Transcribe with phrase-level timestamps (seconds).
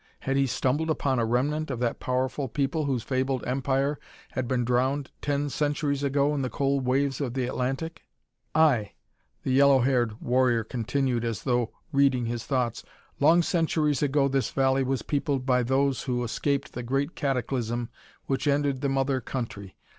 [0.21, 3.99] Had he stumbled upon a remnant of that powerful people whose fabled empire
[4.31, 8.01] had been drowned ten centuries ago in the cold waves of the Atlantic?
[8.55, 8.93] "Aye,"
[9.43, 12.83] the yellow haired warrior continued as though reading his thoughts,
[13.19, 17.89] "long centuries ago this valley was peopled by those who escaped the great cataclysm
[18.25, 19.75] which ended the mother country.